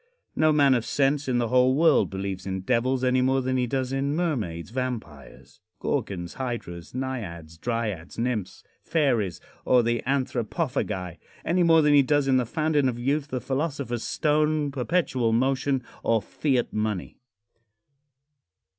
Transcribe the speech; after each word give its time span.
No 0.35 0.51
man 0.51 0.73
of 0.73 0.83
sense 0.83 1.27
in 1.27 1.37
the 1.37 1.49
whole 1.49 1.75
world 1.75 2.09
believes 2.09 2.47
in 2.47 2.61
devils 2.61 3.03
any 3.03 3.21
more 3.21 3.39
than 3.39 3.55
he 3.55 3.67
does 3.67 3.91
in 3.93 4.15
mermaids, 4.15 4.71
vampires, 4.71 5.61
gorgons, 5.79 6.33
hydras, 6.33 6.95
naiads, 6.95 7.55
dryads, 7.59 8.17
nymphs, 8.17 8.63
fairies 8.81 9.39
or 9.63 9.83
the 9.83 10.01
anthropophagi 10.07 11.19
any 11.45 11.61
more 11.61 11.83
than 11.83 11.93
he 11.93 12.01
does 12.01 12.27
in 12.27 12.37
the 12.37 12.47
Fountain 12.47 12.89
of 12.89 12.97
Youth, 12.97 13.27
the 13.27 13.39
Philosopher's 13.39 14.01
Stone, 14.03 14.71
Perpetual 14.71 15.33
Motion 15.33 15.83
or 16.01 16.19
Fiat 16.19 16.73
Money. 16.73 17.19